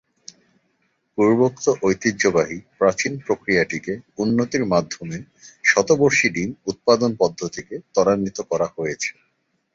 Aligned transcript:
পূর্বোক্ত 1.17 1.65
ঐতিহ্যবাহী 1.83 2.57
প্রাচীন 2.77 3.13
প্রক্রিয়াটিকে 3.25 3.93
উন্নতির 4.17 4.63
মাধ্যমে 4.65 5.17
শতবর্ষী 5.63 6.27
ডিম 6.29 6.49
উৎপাদন 6.67 7.11
পদ্ধতিকে 7.19 7.75
ত্বরান্বিত 7.93 8.37
করা 8.51 8.67
হয়েছে। 8.75 9.11